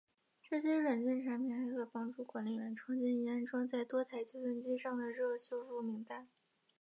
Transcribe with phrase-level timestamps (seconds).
[0.41, 6.27] 这些软件产品还可帮助管理员创建已安装在多台计算机上的热修复名单。